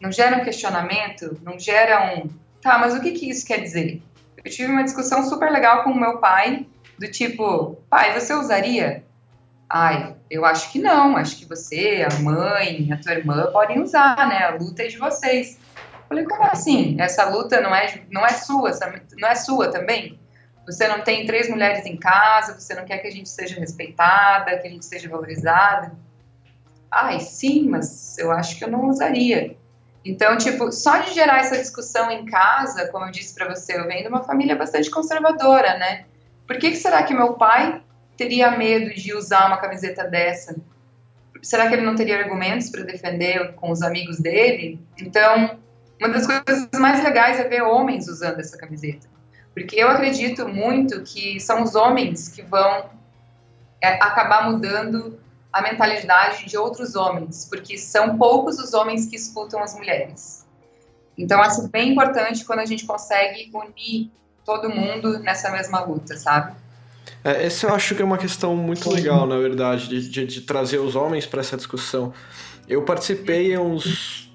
[0.00, 2.28] não gera um questionamento, não gera um,
[2.60, 4.02] tá, mas o que que isso quer dizer?
[4.44, 6.66] Eu tive uma discussão super legal com o meu pai,
[6.98, 9.04] do tipo, pai, você usaria?
[9.68, 14.16] Ai, eu acho que não, acho que você, a mãe, a tua irmã podem usar,
[14.28, 14.44] né?
[14.44, 15.58] A luta é de vocês.
[16.08, 16.96] Falei, como assim?
[16.98, 18.70] Essa luta não é, não é sua,
[19.18, 20.18] não é sua também?
[20.66, 24.56] Você não tem três mulheres em casa, você não quer que a gente seja respeitada,
[24.58, 25.92] que a gente seja valorizada?
[26.90, 29.56] Ai, sim, mas eu acho que eu não usaria.
[30.08, 33.86] Então, tipo, só de gerar essa discussão em casa, como eu disse para você, eu
[33.86, 36.06] venho de uma família bastante conservadora, né?
[36.46, 37.82] Por que, que será que meu pai
[38.16, 40.56] teria medo de usar uma camiseta dessa?
[41.42, 44.80] Será que ele não teria argumentos para defender com os amigos dele?
[44.98, 45.58] Então,
[46.00, 49.06] uma das coisas mais legais é ver homens usando essa camiseta.
[49.52, 52.88] Porque eu acredito muito que são os homens que vão
[53.82, 55.20] é, acabar mudando
[55.58, 60.46] a mentalidade de outros homens, porque são poucos os homens que escutam as mulheres.
[61.16, 64.10] Então, acho bem importante quando a gente consegue unir
[64.44, 66.54] todo mundo nessa mesma luta, sabe?
[67.24, 70.40] É, essa eu acho que é uma questão muito legal, na verdade, de, de, de
[70.42, 72.12] trazer os homens para essa discussão.
[72.68, 74.32] Eu participei uns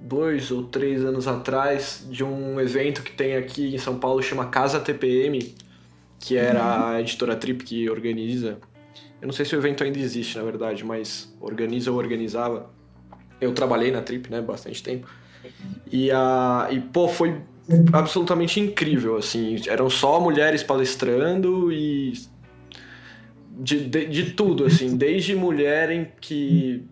[0.00, 4.46] dois ou três anos atrás de um evento que tem aqui em São Paulo chama
[4.46, 5.54] Casa TPM,
[6.20, 6.86] que era uhum.
[6.86, 8.58] a editora Trip que organiza.
[9.20, 12.70] Eu não sei se o evento ainda existe, na verdade, mas organiza ou organizava.
[13.40, 15.08] Eu trabalhei na Trip, né, bastante tempo.
[15.90, 17.40] E a e pô, foi
[17.92, 22.12] absolutamente incrível, assim, eram só mulheres palestrando e
[23.58, 26.84] de, de, de tudo, assim, desde mulher em que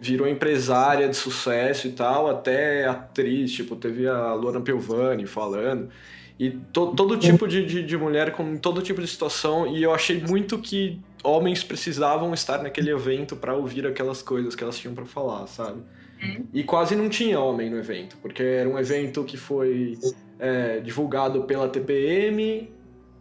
[0.00, 5.88] virou empresária de sucesso e tal, até atriz, tipo, teve a Luana Piovani falando.
[6.38, 9.94] E to, todo tipo de, de, de, mulher, com todo tipo de situação, e eu
[9.94, 14.94] achei muito que homens precisavam estar naquele evento para ouvir aquelas coisas que elas tinham
[14.94, 15.80] para falar, sabe?
[16.22, 16.46] Uhum.
[16.52, 19.96] E quase não tinha homem no evento, porque era um evento que foi
[20.38, 22.70] é, divulgado pela TPM,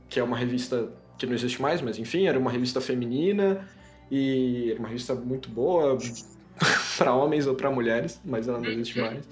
[0.10, 3.68] que é uma revista que não existe mais, mas enfim, era uma revista feminina
[4.10, 5.98] e era uma revista muito boa
[6.98, 9.24] para homens ou para mulheres, mas ela não existe mais.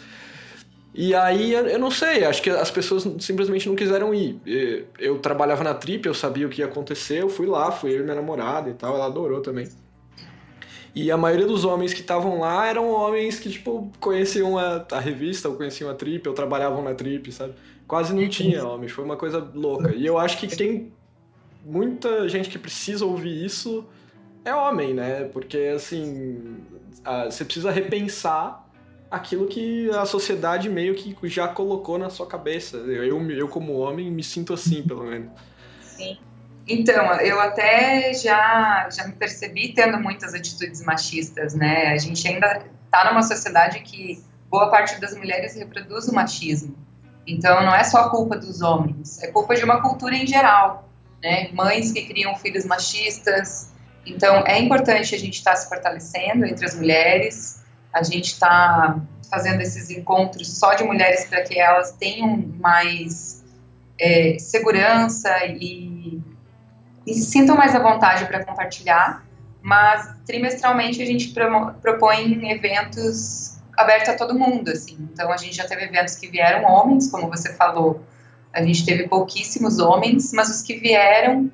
[0.94, 4.42] E aí, eu não sei, acho que as pessoas simplesmente não quiseram ir.
[5.00, 8.02] Eu trabalhava na Trip, eu sabia o que ia acontecer, eu fui lá, fui eu
[8.02, 9.70] e minha namorada e tal, ela adorou também.
[10.94, 15.00] E a maioria dos homens que estavam lá eram homens que, tipo, conheciam a, a
[15.00, 17.54] revista, ou conheciam a Trip, ou trabalhavam na Trip, sabe?
[17.88, 19.96] Quase não tinha homens, foi uma coisa louca.
[19.96, 20.92] E eu acho que tem
[21.66, 23.86] muita gente que precisa ouvir isso
[24.44, 25.24] é homem, né?
[25.26, 26.58] Porque, assim,
[27.30, 28.61] você precisa repensar
[29.12, 32.78] aquilo que a sociedade meio que já colocou na sua cabeça.
[32.78, 35.30] Eu, eu como homem, me sinto assim, pelo menos.
[35.82, 36.18] Sim.
[36.66, 41.88] Então, eu até já, já me percebi tendo muitas atitudes machistas, né?
[41.88, 46.76] A gente ainda está numa sociedade que boa parte das mulheres reproduz o machismo.
[47.28, 50.90] Então, não é só culpa dos homens, é culpa de uma cultura em geral,
[51.22, 51.50] né?
[51.52, 53.74] Mães que criam filhos machistas.
[54.06, 57.61] Então, é importante a gente estar tá se fortalecendo entre as mulheres,
[57.94, 59.00] a gente está
[59.30, 63.44] fazendo esses encontros só de mulheres para que elas tenham mais
[64.00, 66.22] é, segurança e,
[67.06, 69.26] e, se sintam mais à vontade para compartilhar.
[69.62, 74.98] Mas trimestralmente a gente pro, propõe eventos abertos a todo mundo, assim.
[75.14, 78.04] Então a gente já teve eventos que vieram homens, como você falou.
[78.52, 81.50] A gente teve pouquíssimos homens, mas os que vieram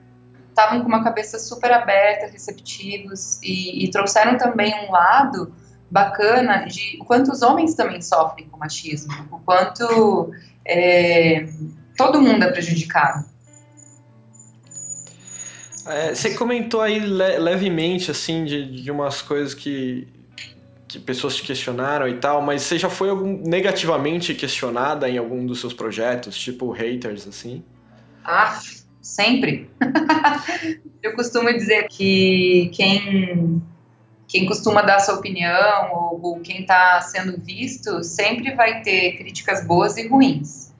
[0.49, 5.53] estavam com uma cabeça super aberta, receptivos e, e trouxeram também um lado
[5.89, 10.31] bacana de o quanto os homens também sofrem com machismo, o quanto
[10.65, 11.47] é,
[11.95, 13.25] todo mundo é prejudicado.
[15.87, 20.05] É, você comentou aí le levemente, assim, de, de umas coisas que,
[20.85, 25.45] que pessoas te questionaram e tal, mas você já foi algum, negativamente questionada em algum
[25.45, 27.63] dos seus projetos, tipo haters, assim?
[28.23, 28.59] Ah,
[29.01, 29.69] sempre.
[31.01, 33.61] Eu costumo dizer que quem
[34.27, 39.65] quem costuma dar sua opinião ou, ou quem está sendo visto sempre vai ter críticas
[39.65, 40.73] boas e ruins.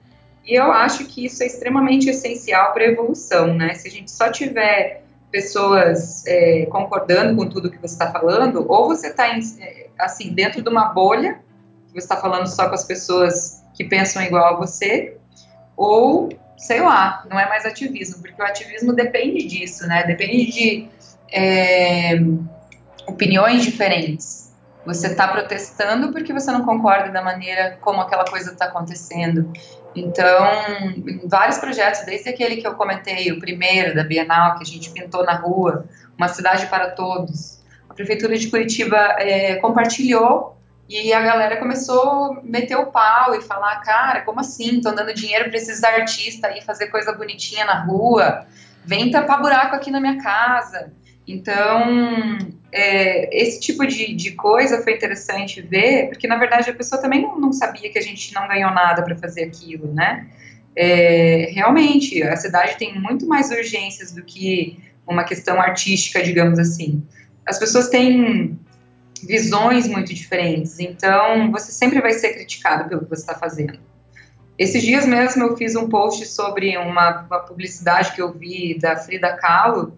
[0.44, 3.74] E eu acho que isso é extremamente essencial para a evolução, né?
[3.74, 8.86] Se a gente só tiver pessoas é, concordando com tudo que você está falando, ou
[8.86, 11.40] você está é, assim dentro de uma bolha,
[11.92, 15.16] você está falando só com as pessoas que pensam igual a você,
[15.76, 20.04] ou sei lá, não é mais ativismo, porque o ativismo depende disso, né?
[20.04, 20.88] Depende de
[21.30, 22.18] é,
[23.08, 24.52] opiniões diferentes.
[24.86, 29.52] Você está protestando porque você não concorda da maneira como aquela coisa está acontecendo.
[29.94, 30.46] Então,
[31.06, 34.90] em vários projetos, desde aquele que eu comentei, o primeiro da Bienal, que a gente
[34.90, 40.56] pintou na rua, Uma Cidade para Todos, a Prefeitura de Curitiba é, compartilhou
[40.88, 44.76] e a galera começou a meter o pau e falar: cara, como assim?
[44.76, 48.46] Estão dando dinheiro para esses artistas aí fazer coisa bonitinha na rua,
[48.84, 50.92] vem tapar buraco aqui na minha casa.
[51.28, 52.38] Então,
[52.72, 57.20] é, esse tipo de, de, coisa foi interessante ver, porque na verdade a pessoa também
[57.20, 60.26] não, não sabia que a gente não ganhou nada para fazer aquilo, né?
[60.74, 67.02] É, realmente, a cidade tem muito mais urgências do que uma questão artística, digamos assim.
[67.46, 68.58] As pessoas têm
[69.22, 73.78] visões muito diferentes, então você sempre vai ser criticado pelo que você está fazendo.
[74.56, 78.96] Esses dias mesmo eu fiz um post sobre uma, uma publicidade que eu vi da
[78.96, 79.96] Frida Kahlo,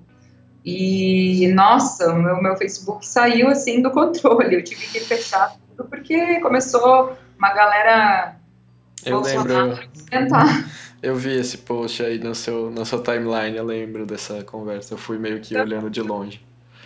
[0.65, 4.57] e, nossa, o meu, meu Facebook saiu assim do controle.
[4.57, 8.37] Eu tive que fechar tudo porque começou uma galera.
[9.05, 9.79] Eu lembro.
[10.11, 10.47] Tentar.
[11.03, 14.93] Eu vi esse post aí no seu, na sua timeline, eu lembro dessa conversa.
[14.93, 16.45] Eu fui meio que então, olhando de longe.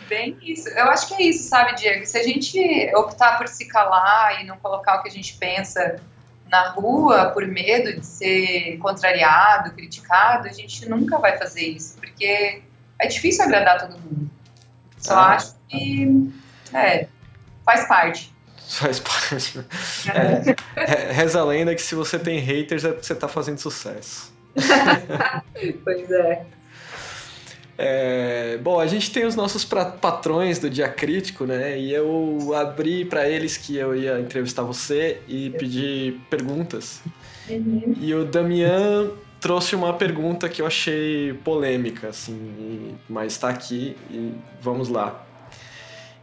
[0.09, 0.69] Bem isso.
[0.69, 2.07] Eu acho que é isso, sabe, Diego?
[2.07, 6.01] Se a gente optar por se calar e não colocar o que a gente pensa
[6.49, 12.62] na rua por medo de ser contrariado, criticado, a gente nunca vai fazer isso, porque
[13.05, 14.30] é difícil agradar todo mundo.
[14.98, 15.34] Só ah.
[15.34, 16.30] acho que
[16.72, 17.07] é,
[17.64, 18.34] faz parte.
[18.66, 19.64] Faz parte.
[20.76, 24.32] É, reza a lenda que se você tem haters é porque você tá fazendo sucesso.
[25.84, 26.46] pois é.
[27.76, 31.76] É, bom, a gente tem os nossos patrões do Dia Crítico, né?
[31.76, 37.02] E eu abri para eles que eu ia entrevistar você e pedir perguntas.
[37.48, 37.94] Uhum.
[38.00, 39.11] E o Damian
[39.45, 45.22] trouxe uma pergunta que eu achei polêmica, assim, mas está aqui e vamos lá.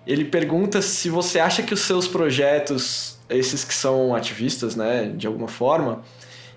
[0.08, 5.28] Ele pergunta se você acha que os seus projetos, esses que são ativistas, né, de
[5.28, 6.02] alguma forma,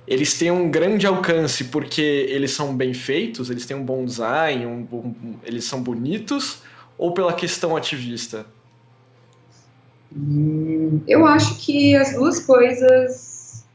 [0.08, 2.00] eles têm um grande alcance porque
[2.30, 6.62] eles são bem feitos, eles têm um bom design, um, eles são bonitos,
[6.96, 8.46] ou pela questão ativista?
[10.16, 13.66] Hum, eu acho que as duas coisas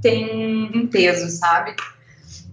[0.00, 1.74] têm um peso, sabe?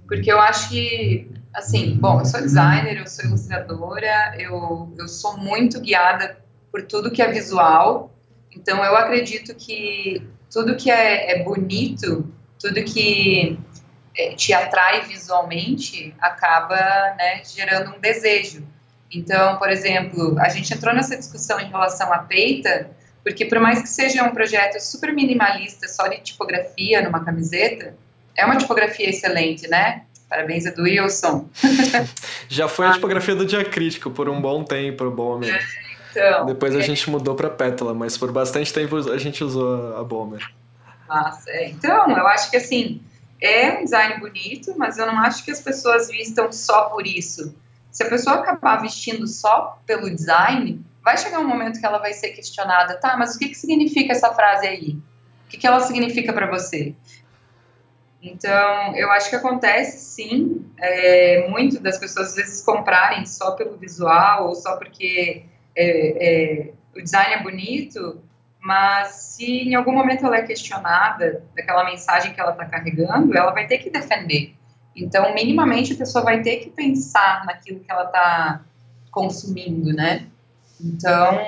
[0.07, 5.37] Porque eu acho que, assim, bom, eu sou designer, eu sou ilustradora, eu, eu sou
[5.37, 6.37] muito guiada
[6.71, 8.11] por tudo que é visual,
[8.55, 13.59] então eu acredito que tudo que é, é bonito, tudo que
[14.17, 16.75] é, te atrai visualmente, acaba
[17.17, 18.65] né, gerando um desejo.
[19.11, 22.89] Então, por exemplo, a gente entrou nessa discussão em relação à peita,
[23.23, 27.93] porque por mais que seja um projeto super minimalista, só de tipografia numa camiseta,
[28.37, 30.03] é uma tipografia excelente, né?
[30.29, 31.49] Parabéns, Edu Wilson.
[32.47, 35.55] Já foi a tipografia do Diacrítico por um bom tempo, Bomber.
[35.55, 36.81] É, então, Depois a é...
[36.81, 40.47] gente mudou para Pétala, mas por bastante tempo a gente usou a Bomber.
[41.07, 41.69] Nossa, é.
[41.69, 43.01] Então, eu acho que assim,
[43.41, 47.55] é um design bonito, mas eu não acho que as pessoas vistam só por isso.
[47.89, 52.13] Se a pessoa acabar vestindo só pelo design, vai chegar um momento que ela vai
[52.13, 54.89] ser questionada, tá, mas o que, que significa essa frase aí?
[55.45, 56.93] O que, que ela significa para você?
[58.21, 63.77] Então, eu acho que acontece sim, é, muito das pessoas às vezes comprarem só pelo
[63.77, 65.45] visual ou só porque
[65.75, 68.21] é, é, o design é bonito,
[68.59, 73.51] mas se em algum momento ela é questionada daquela mensagem que ela está carregando, ela
[73.51, 74.55] vai ter que defender.
[74.95, 78.61] Então, minimamente, a pessoa vai ter que pensar naquilo que ela está
[79.11, 80.25] consumindo, né?
[80.81, 81.39] Então,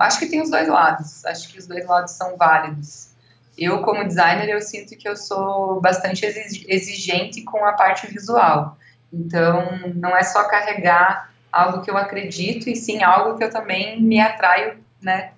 [0.00, 1.24] acho que tem os dois lados.
[1.24, 3.10] Acho que os dois lados são válidos.
[3.58, 6.24] Eu, como designer, eu sinto que eu sou bastante
[6.68, 8.78] exigente com a parte visual.
[9.12, 14.00] Então, não é só carregar algo que eu acredito, e sim algo que eu também
[14.00, 15.32] me atraio, né,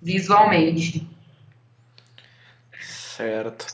[0.00, 1.08] visualmente.
[2.80, 3.66] Certo.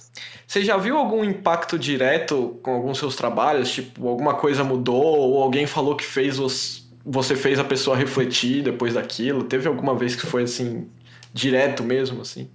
[0.47, 3.73] Você já viu algum impacto direto com alguns seus trabalhos?
[3.73, 8.63] Tipo, alguma coisa mudou ou alguém falou que fez os você fez a pessoa refletir
[8.63, 9.45] depois daquilo?
[9.45, 10.89] Teve alguma vez que foi assim,
[11.33, 12.49] direto mesmo, assim?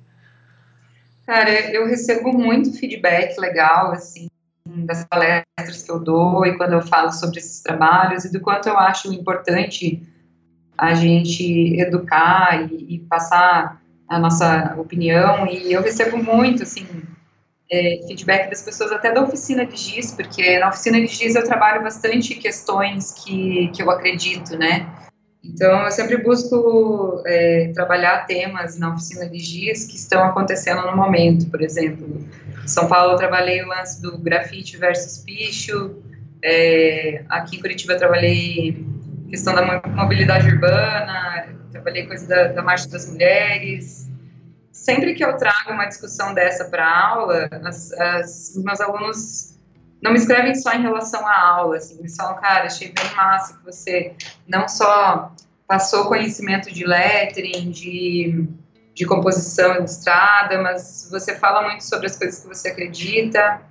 [1.28, 4.30] Cara, eu recebo muito feedback legal, assim,
[4.66, 8.70] das palestras que eu dou e quando eu falo sobre esses trabalhos e do quanto
[8.70, 10.02] eu acho importante
[10.78, 15.46] a gente educar e, e passar a nossa opinião.
[15.48, 16.88] E eu recebo muito, assim,
[17.70, 21.44] é, feedback das pessoas até da oficina de GIS, porque na oficina de GIS eu
[21.44, 24.90] trabalho bastante questões que, que eu acredito, né?
[25.44, 30.96] Então, eu sempre busco é, trabalhar temas na oficina de GIS que estão acontecendo no
[30.96, 32.26] momento, por exemplo.
[32.64, 35.96] Em São Paulo, eu trabalhei o lance do grafite versus picho,
[36.44, 38.86] é, aqui em Curitiba, eu trabalhei
[39.30, 44.08] questão da mobilidade urbana, trabalhei coisa da, da Marcha das Mulheres,
[44.72, 49.57] sempre que eu trago uma discussão dessa para aula, as, as, os meus alunos
[50.02, 53.58] não me escrevem só em relação à aula, assim, eles falam, cara, achei bem massa
[53.58, 54.14] que você
[54.48, 55.32] não só
[55.68, 58.48] passou conhecimento de lettering, de,
[58.94, 63.62] de composição ilustrada, mas você fala muito sobre as coisas que você acredita,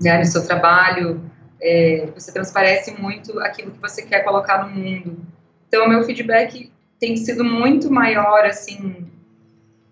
[0.00, 5.26] né, no seu trabalho, é, você transparece muito aquilo que você quer colocar no mundo.
[5.66, 9.08] Então, meu feedback tem sido muito maior, assim,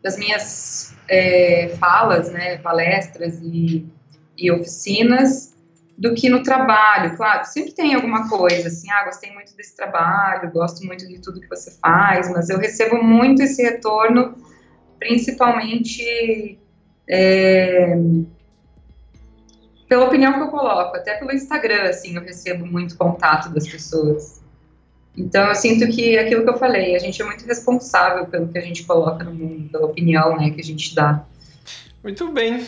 [0.03, 3.87] das minhas é, falas, né, palestras e,
[4.37, 5.57] e oficinas,
[5.97, 7.17] do que no trabalho.
[7.17, 11.41] Claro, sempre tem alguma coisa, assim, ah, gostei muito desse trabalho, gosto muito de tudo
[11.41, 14.35] que você faz, mas eu recebo muito esse retorno,
[14.99, 16.59] principalmente
[17.09, 17.97] é,
[19.89, 24.43] pela opinião que eu coloco, até pelo Instagram, assim, eu recebo muito contato das pessoas.
[25.17, 28.59] Então, eu sinto que aquilo que eu falei, a gente é muito responsável pelo que
[28.59, 31.25] a gente coloca no mundo, pela opinião né, que a gente dá.
[32.03, 32.67] Muito bem.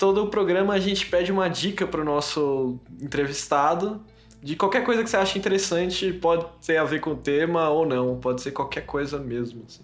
[0.00, 4.02] Todo o programa a gente pede uma dica para o nosso entrevistado
[4.42, 7.84] de qualquer coisa que você acha interessante, pode ter a ver com o tema ou
[7.84, 9.62] não, pode ser qualquer coisa mesmo.
[9.68, 9.82] Assim.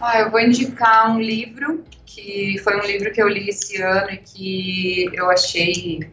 [0.00, 4.12] Ah, eu vou indicar um livro que foi um livro que eu li esse ano
[4.12, 6.08] e que eu achei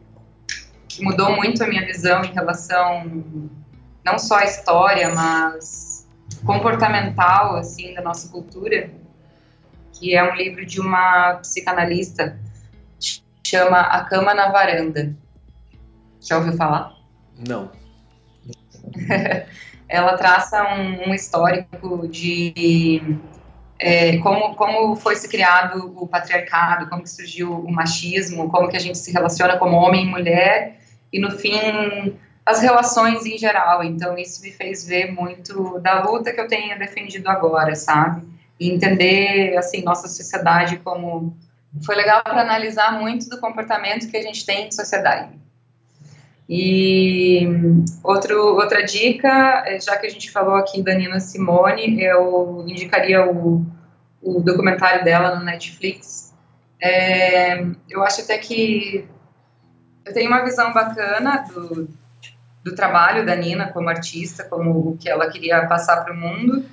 [0.88, 3.24] que mudou muito a minha visão em relação
[4.04, 6.08] não só a história, mas
[6.44, 8.90] comportamental assim da nossa cultura,
[9.94, 12.40] que é um livro de uma psicanalista
[13.48, 15.16] chama A Cama na Varanda.
[16.20, 16.94] Já ouviu falar?
[17.48, 17.72] Não.
[19.88, 23.20] Ela traça um, um histórico de
[23.78, 28.78] é, como, como foi se criado o patriarcado, como que surgiu o machismo, como que
[28.78, 30.80] a gente se relaciona como homem e mulher,
[31.14, 33.84] e no fim as relações em geral.
[33.84, 38.24] Então, isso me fez ver muito da luta que eu tenho defendido agora, sabe?
[38.60, 41.36] E entender, assim, nossa sociedade como
[41.84, 45.30] foi legal para analisar muito do comportamento que a gente tem em sociedade.
[46.48, 47.48] E
[48.04, 53.26] outro, outra dica, é, já que a gente falou aqui da Nina Simone, eu indicaria
[53.26, 53.66] o,
[54.22, 56.34] o documentário dela no Netflix.
[56.80, 59.08] É, eu acho até que
[60.06, 61.90] eu tenho uma visão bacana do,
[62.64, 66.64] do trabalho da Nina como artista, como o que ela queria passar para o mundo,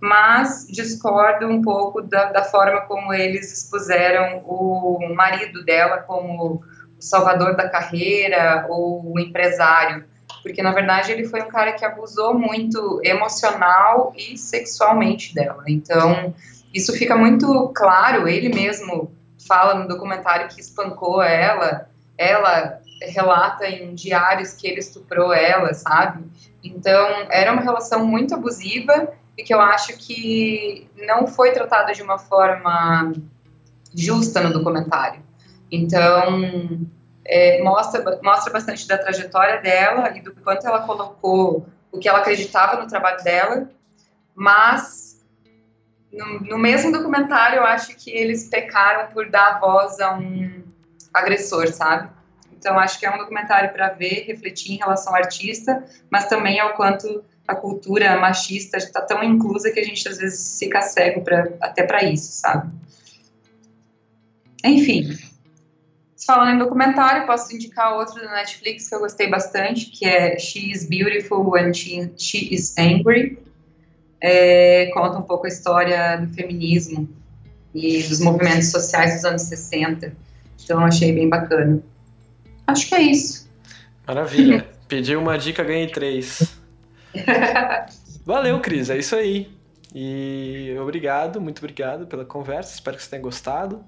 [0.00, 6.62] mas discordo um pouco da, da forma como eles expuseram o marido dela como
[6.98, 10.04] o salvador da carreira ou o empresário,
[10.42, 15.64] porque na verdade ele foi um cara que abusou muito emocional e sexualmente dela.
[15.66, 16.34] Então,
[16.72, 19.10] isso fica muito claro, ele mesmo
[19.46, 26.24] fala no documentário que espancou ela, ela relata em diários que ele estuprou ela, sabe?
[26.62, 32.02] Então, era uma relação muito abusiva e que eu acho que não foi tratada de
[32.02, 33.12] uma forma
[33.94, 35.22] justa no documentário.
[35.70, 36.42] Então,
[37.24, 42.18] é, mostra, mostra bastante da trajetória dela e do quanto ela colocou o que ela
[42.18, 43.70] acreditava no trabalho dela,
[44.34, 45.24] mas
[46.12, 50.64] no, no mesmo documentário eu acho que eles pecaram por dar voz a um
[51.14, 52.10] agressor, sabe?
[52.52, 56.58] Então acho que é um documentário para ver, refletir em relação ao artista, mas também
[56.58, 61.22] ao quanto a cultura machista está tão inclusa que a gente às vezes fica cego
[61.22, 62.70] pra, até para isso, sabe?
[64.62, 65.16] Enfim,
[66.26, 70.70] falando em documentário, posso indicar outro da Netflix que eu gostei bastante, que é She
[70.70, 73.38] is Beautiful and She, She is Angry.
[74.20, 77.08] É, conta um pouco a história do feminismo
[77.74, 80.12] e dos movimentos sociais dos anos 60.
[80.62, 81.80] Então, achei bem bacana.
[82.66, 83.48] Acho que é isso.
[84.06, 84.68] Maravilha.
[84.86, 86.57] Pedi uma dica, ganhei três.
[88.24, 88.90] Valeu, Cris.
[88.90, 89.50] É isso aí.
[89.94, 92.74] E obrigado, muito obrigado pela conversa.
[92.74, 93.82] Espero que você tenha gostado.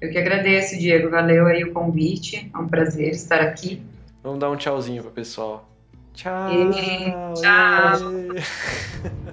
[0.00, 1.10] Eu que agradeço, Diego.
[1.10, 2.50] Valeu aí o convite.
[2.52, 3.82] É um prazer estar aqui.
[4.22, 5.68] Vamos dar um tchauzinho pro pessoal.
[6.14, 6.50] Tchau.
[6.52, 7.12] E...
[7.40, 9.16] Tchau.